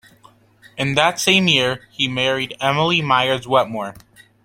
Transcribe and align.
In 0.77 0.95
that 0.95 1.19
same 1.19 1.47
year, 1.47 1.87
he 1.91 2.07
married 2.07 2.55
Emily 2.59 3.03
Myers 3.03 3.47
Wetmore. 3.47 3.93